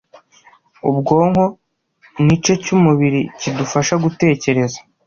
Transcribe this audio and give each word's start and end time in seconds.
Ubwonko 0.89 1.43
n’ice 2.25 2.53
cy’umubiri 2.63 3.21
kidufasha 3.39 3.93
gutekereza 4.03 4.79